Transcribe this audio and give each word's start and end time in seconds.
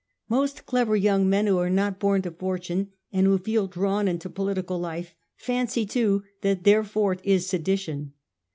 Most 0.27 0.65
clever 0.65 0.95
young 0.95 1.29
men 1.29 1.45
who 1.45 1.59
are 1.59 1.69
not 1.69 1.99
born 1.99 2.23
to 2.23 2.31
fortune, 2.31 2.89
and 3.13 3.27
who 3.27 3.37
feel 3.37 3.67
drawn 3.67 4.07
into 4.07 4.31
political 4.31 4.79
life, 4.79 5.13
fancy 5.35 5.85
too 5.85 6.23
that 6.41 6.63
their 6.63 6.83
forte 6.83 7.21
is 7.23 7.45
sedition. 7.45 8.13